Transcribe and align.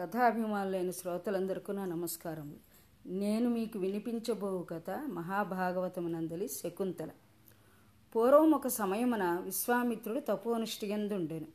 కథాభిమానులైన 0.00 0.90
శ్రోతలందరికీ 0.90 1.72
నా 1.72 1.84
నమస్కారములు 1.84 2.56
నేను 3.08 3.50
మీకు 3.50 3.78
వినిపించబో 3.78 4.66
కథ 4.70 4.90
మహాభాగవతమునందలి 4.90 6.48
శకుంతల. 6.48 7.08
పూర్వం 8.16 8.50
ఒక 8.50 8.68
సమయమున 8.68 9.40
విశ్వామిత్రుడు 9.42 10.20
తపోనిష్ఠియందుండెను. 10.20 11.46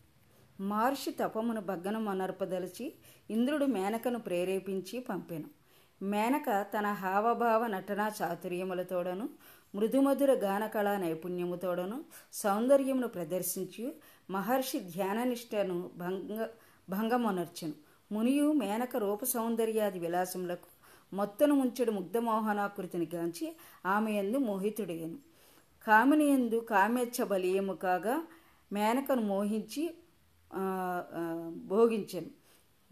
మహర్షి 0.63 1.12
తపమును 1.12 1.62
భగ్గనం 1.62 2.10
అనర్పదలిచి 2.10 2.94
ఇంద్రుడు 3.29 3.65
మేనకను 3.65 4.19
ప్రేరేపించి 4.19 4.99
పంపెను. 4.99 5.46
మేనక 6.01 6.65
తన 6.77 6.87
హావభావ 6.87 7.67
నటనా 7.67 8.12
చాతుర్యములతోడను 8.21 9.29
మృదుమధుర 9.75 10.33
గానకళా 10.33 10.97
నైపుణ్యముతోడను 10.97 12.03
సౌందర్యమును 12.33 13.07
ప్రదర్శించి 13.07 13.93
మహర్షి 14.29 14.79
ధ్యాననిష్టను 14.79 15.89
భంగ 15.97 16.48
భంగమొనర్చెను. 16.89 17.84
మునియు 18.12 18.52
మేనక 18.52 18.95
రూప 18.98 19.23
సౌందర్యాది 19.23 20.00
విలాసములకు 20.00 20.70
మొత్తను 21.16 21.55
ముంచెడు 21.55 21.91
ముగ్ధమోహనాకృతిని 21.91 23.08
గాంచి 23.16 23.55
ఆమె 23.86 24.12
ఎందు 24.12 24.38
మోహితుడయ్యను. 24.38 25.18
కామిని 25.88 26.26
ఎందు 26.28 26.55
కామేచ్ఛ 26.55 27.23
బలీయము 27.28 27.73
కాగా 27.73 28.16
మేనకను 28.72 29.22
మోహించి 29.22 29.84
భోగించను 30.54 31.52
భోగించెను. 31.68 32.30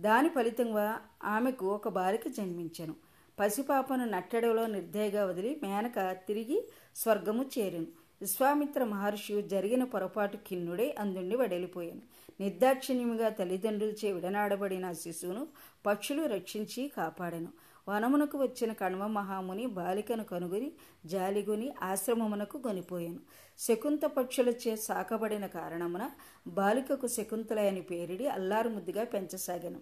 దాని 0.01 0.29
ఫలితంగా 0.29 1.01
ఆమెకు 1.23 1.65
ఒక 1.65 1.87
బాలిక 1.87 2.27
జన్మించెను. 2.27 2.95
పసిపాపను 3.39 4.05
నట్టడలో 4.05 4.65
నిర్దయగా 4.67 5.25
వదిలి 5.25 5.59
మేనక 5.63 6.11
తిరిగి 6.27 6.57
స్వర్గము 6.95 7.43
చేరెను. 7.59 7.87
విశ్వామిత్ర 8.21 8.83
మహర్షి 8.83 9.41
జరిగిన 9.41 9.83
పొరపాటు 9.83 10.37
కిన్నుడే 10.37 10.95
అందుండి 10.99 11.35
వడలిపోయాను. 11.35 12.01
నిర్దాక్షిణ్యముగా 12.39 13.29
తల్లిదండ్రులచే 13.29 14.11
విడనాడబడిన 14.11 14.91
శిశువును 14.91 15.47
పక్షులు 15.85 16.23
రక్షించి 16.23 16.91
కాపాడెను. 16.97 17.47
వనమునకు 17.89 18.37
వచ్చిన 18.37 18.73
కణ్వ 18.73 19.07
మహాముని 19.07 19.65
బాలికను 19.65 20.23
కనుగొని 20.23 20.71
జాలిగొని 21.05 21.73
ఆశ్రమమునకు 21.81 22.57
కొనిపోయాను. 22.57 23.19
శకుంత 23.59 24.05
పక్షులచే 24.05 24.75
సాకబడిన 24.75 25.45
కారణమున 25.45 26.11
బాలికకు 26.47 27.07
శకుంతల 27.07 27.59
అని 27.59 27.81
పేరిడి 27.81 28.27
అల్లారుముద్దుగా 28.27 29.03
పెంచసాగాను. 29.03 29.79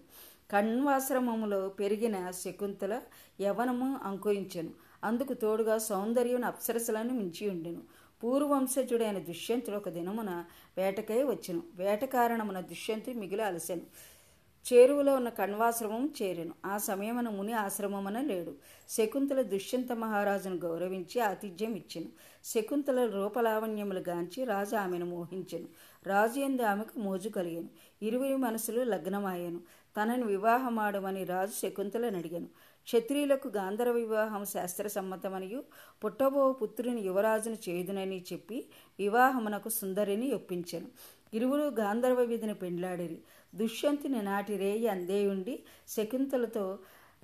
కణ్వాశ్రమములో 0.50 1.68
పెరిగిన 1.68 2.30
శకుంతల 2.30 3.00
యవనము 3.40 4.00
అంకురించెను. 4.02 4.70
అందుకు 5.04 5.34
తోడుగా 5.34 5.78
సౌందర్యం 5.78 6.44
అప్సరసలను 6.44 7.14
మించి 7.14 7.50
ఉండెను 7.50 7.82
పూర్వంశజుడైన 8.22 9.18
దుష్యంతుడు 9.18 9.76
ఒక 9.76 9.88
దినమున 9.88 10.44
వేటకై 10.76 11.22
వచ్చెను. 11.22 11.62
వేట 11.74 12.04
కారణమున 12.04 12.60
దుష్యంతుడు 12.60 13.16
మిగిలి 13.16 13.42
అలసెను. 13.42 13.80
చేరువలో 14.72 15.14
ఉన్న 15.14 15.28
కణ్వాశ్రమం 15.28 16.14
చేరెను. 16.22 16.54
ఆ 16.66 16.78
సమయమున 16.78 17.28
ముని 17.28 17.52
ఆశ్రమమున 17.52 18.20
లేడు. 18.20 18.54
శకుంతల 18.88 19.42
దుష్యంత 19.42 19.92
మహారాజును 19.92 20.56
గౌరవించి 20.56 21.20
ఆతిథ్యం 21.20 21.74
ఇచ్చెను. 21.74 22.08
శకుంతల 22.44 23.06
రూపలావణ్యములు 23.06 24.00
గాంచి 24.08 24.44
రాజు 24.44 24.76
ఆమెను 24.76 25.06
మోహించెను. 25.06 25.66
రాజు 26.06 26.40
ఎందు 26.40 26.62
ఆమెకు 26.62 26.98
మోజు 26.98 27.28
కలిగాను. 27.28 27.68
ఇరువురి 28.02 28.36
మనసులు 28.36 28.82
లగ్నమాయను. 28.82 29.60
తనను 30.02 30.26
వివాహమాడమని 30.26 31.24
రాజు 31.24 31.50
శకుంతలను 31.50 32.18
అడిగాను. 32.18 32.46
క్షత్రియులకు 32.84 33.48
గాంధర్వ 33.48 33.92
వివాహం 33.92 34.44
శాస్త్ర 34.44 34.86
సమ్మతమనియు 34.86 35.64
పుట్టబో 36.04 36.52
పుత్రుని 36.52 37.00
యువరాజును 37.00 37.56
చేయుదునని 37.68 38.24
చెప్పి 38.32 38.66
వివాహమునకు 38.98 39.68
సుందరిని 39.68 40.34
ఒప్పించెను. 40.34 40.86
ఇరువురు 41.34 41.62
గాంధర్వ 41.62 42.20
విధిని 42.22 42.54
పెండ్లాడిరి. 42.54 43.18
దుష్యంతుని 43.54 44.22
నాటి 44.22 44.56
రేయి 44.56 44.88
అందేయుండి 44.88 45.62
శకుంతలతో 45.88 46.78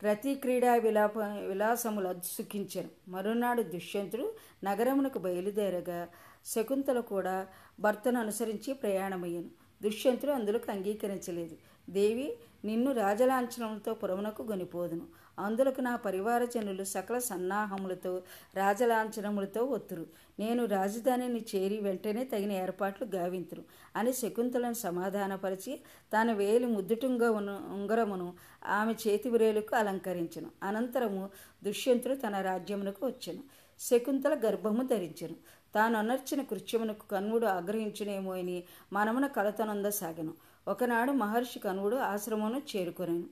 రతి 0.04 0.34
క్రీడా 0.34 0.74
విలాప 0.74 1.18
విలాసములు 1.18 2.14
సుఖించెను. 2.24 2.88
మరునాడు 3.08 3.62
దుష్యంతుడు 3.62 4.34
నగరమునకు 4.64 5.18
బయలుదేరగా 5.18 6.08
శకుంతల 6.46 7.00
కూడా 7.00 7.46
భర్తను 7.80 8.20
అనుసరించి 8.20 8.74
ప్రయాణమయ్యను. 8.74 9.50
దుష్యంతుడు 9.82 10.30
అందులోకి 10.30 10.70
అంగీకరించలేదు. 10.70 11.56
దేవి 11.90 12.36
నిన్ను 12.64 12.92
రాజలాంఛనంతో 12.92 13.94
పురమునకు 13.94 14.42
గొనిపోదును. 14.42 15.06
అందులకు 15.38 15.80
నా 15.80 15.96
పరివారజనులు 15.96 16.84
సకల 16.84 17.18
సన్నాహములతో 17.18 18.22
రాజలాంఛనములతో 18.54 19.64
ఒత్తురు. 19.64 20.06
నేను 20.38 20.64
రాజధానిని 20.64 21.44
చేరి 21.56 21.80
వెంటనే 21.80 22.24
తగిన 22.24 22.52
ఏర్పాట్లు 22.52 23.06
గావింతురు. 23.06 23.64
అని 23.96 24.12
శకుంతలను 24.12 24.72
సమాధానపరిచి 24.72 25.80
తన 26.12 26.32
వేలి 26.32 26.66
ముద్దుటుంగ 26.66 27.24
ఉంగరమును 27.24 28.34
ఆమె 28.66 28.92
చేతి 28.92 29.28
ఉరేలకు 29.28 29.76
అలంకరించను. 29.76 30.50
అనంతరము 30.62 31.30
దుష్యంతుడు 31.64 32.14
తన 32.14 32.40
రాజ్యమునకు 32.40 33.06
వచ్చెను. 33.06 33.42
శకుంతల 33.80 34.40
గర్భము 34.44 34.82
ధరించెను. 34.86 35.34
తాను 35.74 35.98
అనర్చిన 35.98 36.42
కృత్యమునకు 36.42 37.08
కన్వుడు 37.08 37.46
ఆగ్రహించునేమో 37.46 38.32
అని 38.32 38.64
మనమున 38.92 39.26
కలతనందసాగను. 39.26 40.34
ఒకనాడు 40.68 41.12
మహర్షి 41.12 41.58
కన్వుడు 41.58 41.96
ఆశ్రమమును 41.96 42.62
చేరుకొనెను. 42.76 43.24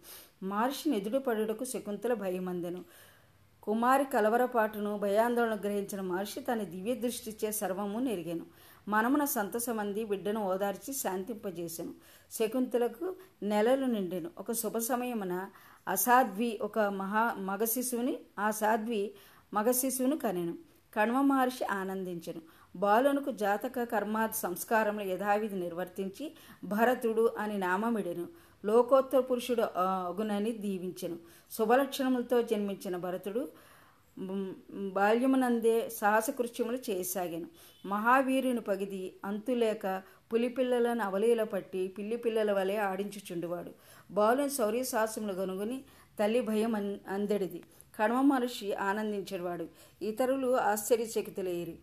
మహర్షిని 0.42 0.96
ఎదురుపడుటకు 0.96 1.64
శకుంతల 1.64 2.14
భయమందెను. 2.14 2.84
కుమారి 3.62 4.04
కలవరపాటును 4.04 4.98
భయాందోళన 4.98 5.54
గ్రహించిన 5.54 6.00
మహర్షి 6.00 6.40
తన 6.40 6.62
దివ్య 6.62 6.94
దృష్టిచే 6.94 7.52
సర్వము 7.52 7.98
నెరిగాను. 7.98 8.46
మనమున 8.88 9.24
సంతసమంది 9.24 10.04
బిడ్డను 10.04 10.44
ఓదార్చి 10.44 10.94
శాంతింపజేశాను 10.94 11.94
శకుంతలకు 12.32 13.16
నెలలు 13.42 13.86
నిండెను. 13.86 14.30
ఒక 14.38 14.52
శుభ 14.52 14.78
సమయమున 14.78 15.50
అసాధ్వి 15.88 16.58
ఒక 16.62 16.78
మహా 16.78 17.34
మగ 17.38 17.64
శిశువుని 17.64 18.18
ఆ 18.38 18.50
సాధ్వి 18.50 19.14
మగ 19.54 19.70
శిశువును 19.70 20.16
కనెను. 20.16 20.65
కణ్వ 20.96 21.18
మహర్షి 21.22 21.64
ఆనందించెను. 21.64 22.40
బాలునకు 22.76 23.30
జాతక 23.42 23.84
కర్మాది 23.84 24.36
సంస్కారములు 24.36 25.04
యథావిధి 25.04 25.56
నిర్వర్తించి 25.56 26.26
భరతుడు 26.64 27.24
అని 27.38 27.58
నామమిడెను. 27.58 28.26
లోకోత్తర 28.64 29.20
పురుషుడు 29.20 29.64
అగునని 30.06 30.52
దీవించెను. 30.64 31.16
శుభలక్షణములతో 31.50 32.42
జన్మించిన 32.42 32.96
భరతుడు 32.96 33.42
బాల్యమునందే 34.96 35.74
సాహసకృత్యములు 35.90 36.78
చేయసాగాను 36.90 37.48
మహావీరుని 37.86 38.60
పగిది 38.60 39.00
అంతులేక 39.24 39.86
పులిపిల్లలను 40.32 41.02
అవలీల 41.04 41.42
పట్టి 41.42 41.82
పిల్లి 41.88 42.16
పిల్లల 42.16 42.50
వలె 42.52 42.76
ఆడించుచుండువాడు. 42.76 43.72
బాలుని 44.10 44.50
శౌర్య 44.50 44.82
సాహసములు 44.82 45.32
కనుగొని 45.32 45.78
తల్లి 46.18 46.40
భయం 46.40 46.74
అన్ 46.74 46.98
అందడిది. 47.08 47.62
కణవ 47.98 48.20
మనిషి 48.20 48.74
ఆనందించేవాడు. 48.74 49.66
ఇతరులు 50.02 50.56
ఆశ్చర్యచకితులేరి 50.56 51.78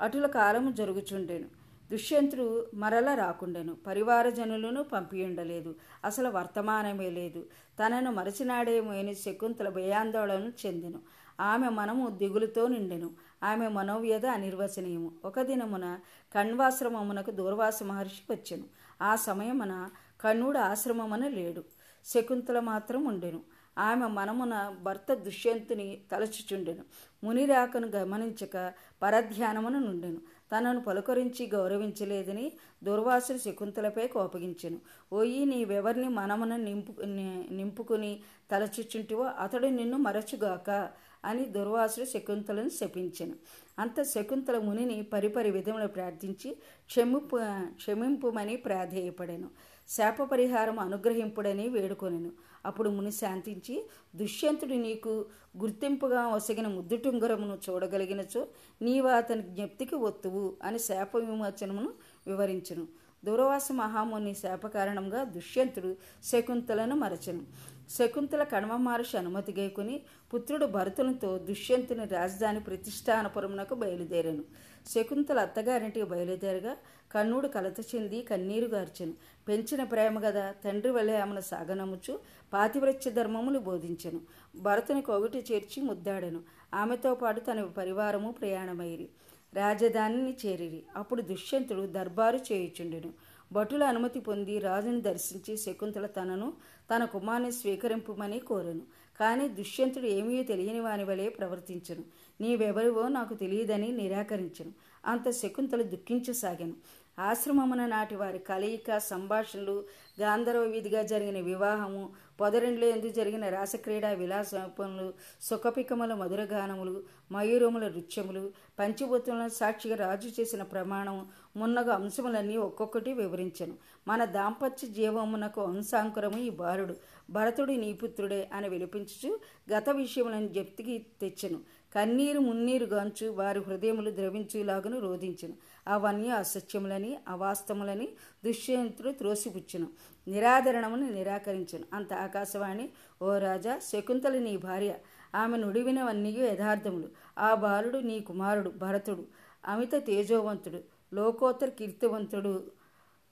అటుల 0.00 0.26
కాలము 0.26 0.70
జరుగుచుండెను. 0.70 1.62
దుష్యంతుడు 1.90 2.66
మరల 2.74 3.14
రాకుండెను. 3.14 3.74
పరివారజనులను 3.86 4.82
పంపియుండలేదు. 4.82 5.74
అసలు 6.04 6.28
వర్తమానమే 6.28 7.10
లేదు. 7.10 7.46
తనను 7.84 8.12
మరచినాడేమోని 8.12 9.14
శకుంతల 9.14 9.68
భయాందోళన 9.68 10.50
చెందెను. 10.66 11.00
ఆమె 11.40 11.68
మనము 11.68 12.08
దిగులుతో 12.08 12.68
నిండెను. 12.68 13.10
ఆమె 13.42 13.68
మనోవ్యధ 13.68 14.26
అనిర్వచనీయము. 14.26 15.12
ఒక 15.24 15.40
దినమున 15.40 15.98
కణ్వాశ్రమమునకు 16.34 17.30
దూర్వాస 17.30 17.82
మహర్షి 17.82 18.32
వచ్చెను. 18.32 18.64
ఆ 19.02 19.16
సమయమున 19.16 19.90
కణుడు 20.20 20.58
ఆశ్రమమున 20.58 21.28
లేడు. 21.28 21.64
శకుంతల 22.04 22.60
మాత్రం 22.60 23.04
ఉండెను. 23.04 23.40
ఆమె 23.78 24.06
మనమున 24.06 24.76
భర్త 24.82 25.14
దుష్యంతుని 25.14 26.00
తలచుచుండెను. 26.12 26.84
మునిరాకను 27.24 27.88
గమనించక 27.88 28.72
పరధ్యానమును 29.02 29.78
నుండెను. 29.78 30.20
తనను 30.52 30.80
పలుకరించి 30.80 31.46
గౌరవించలేదని 31.46 32.52
దుర్వాసుని 32.84 33.38
శకుంతలపై 33.38 34.06
కోపగించెను. 34.06 34.80
ఓయి 35.12 35.44
నీవెవరిని 35.44 36.08
మనమున 36.08 36.56
నింపు 36.56 37.02
నింపుకుని 37.50 38.20
తలచుచుంటివో 38.50 39.22
అతడు 39.22 39.66
నిన్ను 39.66 39.96
మరచుగాక 39.98 40.90
అని 41.24 41.44
దుర్వాసుడు 41.44 42.04
శకుంతలను 42.04 42.68
శపించెను. 42.68 43.34
అంత 43.78 44.02
శకుంతల 44.02 44.58
మునిని 44.58 45.02
పరిపరి 45.02 45.50
విధములు 45.50 45.86
ప్రార్థించి 45.86 46.56
క్షమింపు 46.86 47.38
క్షమింపుమని 47.74 48.56
ప్రాధేయపడాను. 48.56 49.50
శాప 49.88 50.22
పరిహారం 50.22 50.78
అనుగ్రహింపుడని 50.78 51.68
వేడుకొనెను. 51.68 52.32
అప్పుడు 52.66 52.90
ముని 52.90 53.12
శాంతించి 53.12 53.74
దుష్యంతుడు 54.16 54.74
నీకు 54.74 55.12
గుర్తింపుగా 55.58 56.26
ఒసగిన 56.26 56.66
ముద్దుటుంగరమును 56.66 57.58
చూడగలిగినచో 57.64 58.46
నీవు 58.82 59.08
అతని 59.08 59.42
జ్ఞప్తికి 59.42 59.94
ఒత్తువు 59.94 60.56
అని 60.62 60.78
శాప 60.78 61.16
విమోచనమును 61.16 61.90
వివరించును. 62.26 62.86
దూరవాస 63.24 63.68
మహాముని 63.72 64.34
శాప 64.34 64.66
కారణంగా 64.66 65.24
దుష్యంతుడు 65.24 65.96
శకుంతలను 66.24 66.94
మరచను. 66.96 67.42
శకుంతల 67.90 68.42
కణమ 68.42 68.76
మహర్షి 68.76 69.16
అనుమతి 69.18 69.52
గైకొని 69.58 69.96
పుత్రుడు 70.34 70.66
భరతునితో 70.66 71.38
దుష్యంతుని 71.38 72.04
రాజధాని 72.04 72.60
ప్రతిష్టానపురమునకు 72.60 73.74
బయలుదేరాను. 73.74 74.44
శకుంతల 74.86 75.38
అత్తగారింటికి 75.40 76.06
బయలుదేరగా 76.06 76.76
కన్నుడు 77.12 77.48
కలత 77.48 77.80
చెంది 77.80 78.22
కన్నీరు 78.22 78.66
గార్చెను. 78.66 79.12
పెంచిన 79.48 79.84
ప్రేమ 79.84 80.20
కదా 80.20 80.54
తండ్రి 80.64 80.90
వలె 80.90 81.16
ఆమెను 81.16 81.40
సాగనమ్ముచు 81.40 82.20
పాతివ్రత్య 82.52 83.10
ధర్మములు 83.10 83.58
బోధించెను. 83.58 84.20
భరతుని 84.56 85.02
కొగుటి 85.02 85.44
చేర్చి 85.52 85.82
ముద్దాడెను. 85.82 86.40
ఆమెతో 86.74 87.14
పాటు 87.14 87.40
తన 87.40 87.64
పరివారము 87.64 88.32
ప్రయాణమైరి 88.32 89.08
రాజధానిని 89.54 90.36
చేరిరి. 90.46 90.82
అప్పుడు 90.96 91.22
దుష్యంతుడు 91.22 91.86
దర్బారు 91.86 92.36
చేయుచుండెను. 92.36 93.12
భటుల 93.52 93.84
అనుమతి 93.84 94.20
పొంది 94.20 94.58
రాజుని 94.58 95.00
దర్శించి 95.00 95.56
శకుంతల 95.56 96.06
తనను 96.06 96.52
తన 96.94 97.04
కుమార్ని 97.04 97.52
స్వీకరింపుమని 97.52 98.38
కోరెను. 98.38 98.82
కానీ 99.20 99.48
దుష్యంతుడు 99.48 100.04
ఏమీ 100.04 100.42
తెలియని 100.42 100.80
వాని 100.80 101.04
వలె 101.04 101.28
ప్రవర్తించను. 101.28 102.21
నీవెవరివో 102.42 103.08
నాకు 103.08 103.34
తెలియదని 103.34 103.92
నిరాకరించను. 103.92 104.72
అంత 105.06 105.30
శకుంతలు 105.30 105.82
దుఃఖించసాగాను. 105.82 106.72
ఆశ్రమమున 107.18 107.86
నాటి 107.86 108.16
వారి 108.16 108.38
కలయిక 108.38 108.98
సంభాషణలు 108.98 109.84
గాంధర్వ 110.20 110.60
వీధిగా 110.60 111.02
జరిగిన 111.02 111.44
వివాహము 111.44 112.10
పొదరిండ్లో 112.40 112.86
ఎందు 112.86 113.08
జరిగిన 113.08 113.48
రాసక్రీడా 113.48 114.10
విలాసపములు 114.10 115.12
సుఖపికముల 115.42 116.14
మధురగానములు 116.14 117.02
మయూరముల 117.32 117.88
నృత్యములు 117.88 118.52
పంచభూతములను 118.78 119.48
సాక్షిగా 119.48 119.96
రాజు 119.96 120.28
చేసిన 120.40 120.62
ప్రమాణం 120.62 121.26
మున్నగ 121.56 121.90
అంశములన్నీ 121.90 122.56
ఒక్కొక్కటి 122.56 123.12
వివరించను. 123.12 123.74
మన 124.08 124.24
దాంపత్య 124.24 124.88
జీవమునకు 124.88 125.60
అంశాంకురము 125.60 126.38
ఈ 126.38 126.50
బారుడు. 126.50 126.94
భరతుడు 127.30 127.72
నీ 127.72 127.92
పుత్రుడే 127.92 128.50
అని 128.52 128.68
విలిపించుచు 128.68 129.40
గత 129.72 129.90
విషయములను 129.90 130.48
జప్తికి 130.48 131.06
తెచ్చెను. 131.20 131.58
కన్నీరు 131.94 132.40
మున్నీరు 132.40 132.86
గాంచు 132.86 133.26
వారి 133.30 133.60
హృదయములు 133.60 134.10
ద్రవించులాగను 134.10 134.98
రోధించును. 134.98 135.54
అవన్నీ 135.88 136.28
అసత్యములని 136.28 137.18
అవాస్తములని 137.28 138.08
దుష్యంతుడు 138.44 139.10
త్రోసిపుచ్చును. 139.10 139.86
నిరాదరణమును 140.28 141.10
నిరాకరించును. 141.10 141.84
అంత 141.92 142.12
ఆకాశవాణి 142.14 142.88
ఓ 143.22 143.38
రాజా 143.38 143.78
శకుంతల 143.78 144.38
నీ 144.38 144.56
భార్య. 144.56 144.94
ఆమె 145.34 145.56
నుడివినవన్నీ 145.56 146.36
యథార్థములు. 146.38 147.08
ఆ 147.38 147.54
బాలుడు 147.54 147.98
నీ 147.98 148.20
కుమారుడు 148.20 148.70
భరతుడు 148.70 149.26
అమిత 149.66 149.94
తేజోవంతుడు 149.94 150.80
లోకోత్తర 151.14 151.68
కీర్తివంతుడు. 151.68 152.54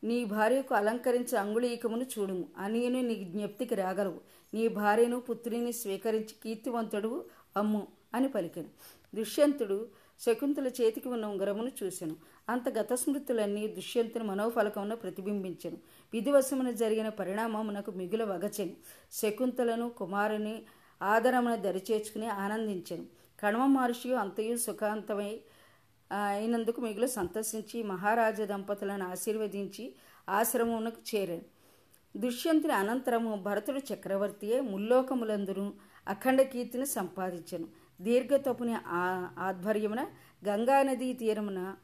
నీ 0.04 0.24
భార్యకు 0.24 0.74
అలంకరించి 0.74 1.38
అంగుళీకమును 1.38 2.06
చూడుము. 2.18 2.44
అనియను 2.58 3.00
నీ 3.00 3.14
జ్ఞప్తికి 3.14 3.74
రాగలవు. 3.74 4.20
నీ 4.54 4.68
భార్యను 4.68 5.20
పుత్రిని 5.20 5.72
స్వీకరించి 5.72 6.34
కీర్తివంతుడు 6.44 7.24
అమ్ము. 7.56 7.99
అని 8.14 8.28
పలికాను. 8.28 8.70
దుష్యంతుడు 9.14 9.88
శకుంతల 10.20 10.66
చేతికి 10.66 11.08
ఉన్న 11.08 11.26
ఉంగరమును 11.26 11.70
చూశాను 11.82 12.16
అంత 12.48 12.68
గత 12.68 12.92
స్మృతులన్నీ 12.92 13.66
దుష్యంతుని 13.66 14.24
మనోఫలకమున 14.24 14.94
ప్రతిబింబించాను. 14.94 15.78
విధివశమున 16.12 16.70
జరిగిన 16.70 17.08
పరిణామమునకు 17.08 17.90
మిగుల 17.90 18.24
వగచెను. 18.24 18.74
శకుంతలను 19.12 19.90
కుమారుని 19.90 20.62
ఆదరమున 21.02 21.54
దరిచేర్చుకుని 21.54 22.26
ఆనందించాను. 22.26 23.06
కణమ 23.42 23.66
మహర్షి 23.66 24.14
అంతయు 24.14 24.56
సుఖాంతమై 24.56 25.40
అయినందుకు 26.10 26.80
మిగులు 26.80 27.06
సంతసించి 27.06 27.82
మహారాజా 27.82 28.44
దంపతులను 28.44 29.04
ఆశీర్వదించి 29.08 29.84
ఆశ్రమమునకు 30.28 31.00
చేరాను. 31.10 31.46
దుష్యంతుని 32.16 32.72
అనంతరము 32.72 33.36
భరతుడు 33.36 33.80
చక్రవర్తియే 33.92 34.60
ముల్లోకములందును 34.60 35.66
అఖండ 36.08 36.42
కీర్తిని 36.42 36.86
సంపాదించను. 36.86 37.68
దీర్ఘతపుని 38.00 38.74
ఆధ్వర్యమున 39.38 40.06
గంగానదీ 40.48 41.12
తీరమున 41.12 41.74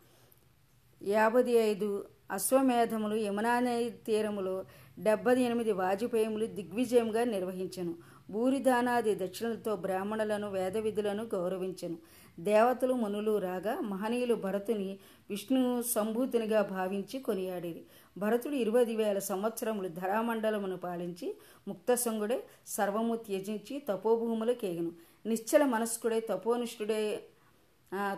యాభై 1.02 1.50
ఐదు 1.50 2.04
అశ్వమేధములు 2.30 3.14
యమునా 3.14 3.60
నది 3.60 3.90
తీరములో 3.90 4.64
డెబ్బై 4.98 5.40
ఎనిమిది 5.40 5.72
వాజపేయములు 5.72 6.46
దిగ్విజయంగా 6.46 7.24
నిర్వహించను. 7.24 7.94
భూరిదానాది 8.30 9.14
దక్షిణలతో 9.14 9.76
బ్రాహ్మణులను 9.76 10.50
వేద 10.50 10.76
విధులను 10.76 11.24
గౌరవించను. 11.24 11.98
దేవతలు 12.40 12.94
మనులు 12.94 13.38
రాగా 13.38 13.80
మహనీయులు 13.80 14.34
భరతుని 14.34 14.98
విష్ణు 15.30 15.82
సంభూతినిగా 15.82 16.62
భావించి 16.62 17.20
కొనియాడేది. 17.20 17.86
భరతుడు 18.18 18.54
ఇరవై 18.54 18.84
వేల 18.84 19.18
సంవత్సరములు 19.18 19.88
ధరామండలమును 19.88 20.76
పాలించి 20.76 21.36
ముక్తసంగుడే 21.68 22.44
సర్వము 22.66 23.16
త్యజించి 23.16 23.82
తపోభూములు 23.88 24.52
కేగను 24.52 24.92
నిశ్చల 25.26 25.64
మనస్కుడే 25.64 26.20
తపోనిష్ఠుడే 26.20 27.22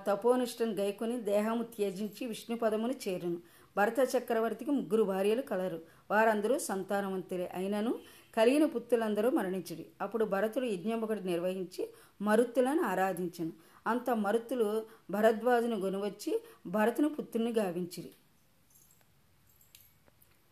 తపోనిష్టను 0.07 0.73
గైకొని 0.73 1.21
దేహము 1.21 1.63
త్యజించి 1.63 2.27
విష్ణు 2.27 2.57
పదమును 2.57 2.95
చేరును. 3.09 3.37
భరత 3.77 4.09
చక్రవర్తికి 4.17 4.71
ముగ్గురు 4.71 5.03
భార్యలు 5.03 5.43
కలరు. 5.43 5.81
వారందరూ 6.11 6.59
సంతానవంతులే. 6.59 7.51
అయినను 7.55 7.99
కలిగిన 8.37 8.65
పుత్తులందరూ 8.65 9.31
మరణించుడి. 9.31 9.87
అప్పుడు 10.01 10.25
భరతుడు 10.25 10.65
యజ్ఞం 10.65 11.01
ఒకటి 11.01 11.25
నిర్వహించి 11.25 11.89
మరుత్తులను 12.23 12.83
ఆరాధించను. 12.83 13.53
అంత 13.87 14.11
మరుతులు 14.11 14.87
భరద్వాజును 15.11 15.77
గొనువచ్చి 15.77 16.43
భరతుని 16.67 17.09
పుత్రుని 17.09 17.53
గావించిరి. 17.53 18.11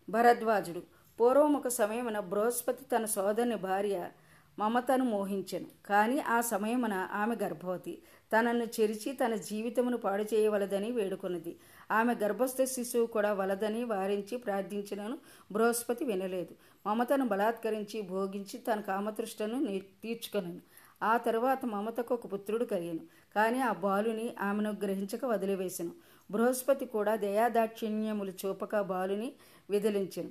భరద్వాజుడు 0.09 0.83
పూర్వం 1.21 1.57
ఒక 1.57 1.69
సమయమున 1.69 2.21
బృహస్పతి 2.21 2.85
తన 2.85 3.05
సోదరుని 3.05 3.57
భార్య 3.57 4.11
మమతను 4.59 5.05
మోహించెను. 5.05 5.67
కానీ 5.87 6.19
ఆ 6.19 6.41
సమయమున 6.41 7.09
ఆమె 7.13 7.37
గర్భవతి. 7.43 8.03
తనను 8.33 8.65
చెరిచి 8.65 9.13
తన 9.13 9.35
జీవితమును 9.35 9.97
పాడు 9.97 10.23
చేయవలదని 10.23 10.91
వేడుకొన్నది 10.91 11.59
ఆమె 11.91 12.15
గర్భస్థ 12.15 12.65
శిశువు 12.65 13.07
కూడా 13.07 13.33
వలదని 13.33 13.85
వారించి 13.85 14.39
ప్రార్థించినను 14.39 15.19
బృహస్పతి 15.53 16.05
వినలేదు. 16.05 16.55
మమతను 16.89 17.27
బలాత్కరించి 17.27 18.03
భోగించి 18.03 18.59
తన 18.59 18.81
కామతృష్టను 18.81 19.79
తీర్చుకొనను. 19.79 20.76
ఆ 21.03 21.17
తరువాత 21.17 21.65
మమతకు 21.65 22.15
ఒక 22.15 22.33
పుత్రుడు 22.33 22.65
కలిగాను. 22.65 23.01
కానీ 23.37 23.61
ఆ 23.61 23.73
బాలుని 23.73 24.35
ఆమెను 24.41 24.71
గ్రహించక 24.71 25.25
వదిలివేశాను 25.25 25.91
బృహస్పతి 26.31 26.85
కూడా 26.85 27.17
దయాదాక్షిణ్యములు 27.17 28.31
చూపక 28.31 28.81
బాలుని 28.81 29.33
విదిలించను. 29.71 30.31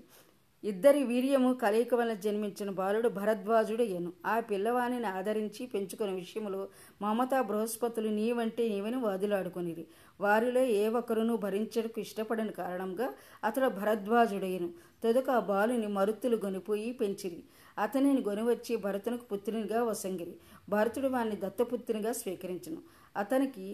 ఇద్దరి 0.63 1.03
వీర్యము 1.03 1.53
కలయిక 1.53 1.95
వలన 1.95 2.13
జన్మించిన 2.13 2.69
బాలుడు 2.69 3.09
భరద్వాజుడయ్యను. 3.09 4.13
ఆ 4.25 4.39
పిల్లవాణిని 4.39 5.05
ఆదరించి 5.05 5.65
పెంచుకున్న 5.65 6.13
విషయంలో 6.13 6.67
మమత 7.01 7.41
బృహస్పతులు 7.41 8.09
నీవంటే 8.09 8.69
నీవని 8.69 8.97
వాదులాడుకునేది 8.97 9.87
వారిలో 10.21 10.61
ఏ 10.61 10.87
ఒక్కరునూ 10.87 11.37
భరించడానికి 11.37 12.01
ఇష్టపడని 12.01 12.51
కారణంగా 12.51 13.09
అతడు 13.43 13.69
భరద్వాజుడయ్యను. 13.69 14.69
తొదక 15.03 15.29
ఆ 15.29 15.39
బాలుని 15.39 15.87
మరుత్తులు 15.87 16.37
గొనిపోయి 16.45 16.91
పెంచిరి. 16.91 17.43
అతనిని 17.77 18.21
గొనివచ్చి 18.21 18.75
భరతునికి 18.75 19.25
పుత్రునిగా 19.25 19.83
వసంగిరి. 19.83 20.35
భరతుడు 20.69 21.07
వాణ్ణి 21.07 21.35
దత్తపుత్రునిగా 21.35 22.11
స్వీకరించను. 22.13 22.81
అతనికి 23.17 23.67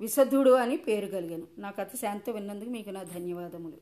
విశద్ధుడు 0.00 0.50
అని 0.62 0.76
పేరు 0.76 1.06
కలిగాను. 1.06 1.46
నా 1.58 1.70
కథ 1.70 1.90
శాంతి 2.00 2.30
విన్నందుకు 2.32 2.70
మీకు 2.70 2.90
నా 2.90 3.02
ధన్యవాదములు. 3.02 3.78